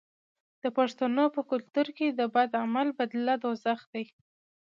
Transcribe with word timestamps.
د 0.61 0.63
پښتنو 0.77 1.25
په 1.35 1.41
کلتور 1.49 1.87
کې 1.97 2.07
د 2.11 2.21
بد 2.35 2.51
عمل 2.63 2.87
بدله 2.99 3.33
دوزخ 3.43 3.79
دی. 3.93 4.05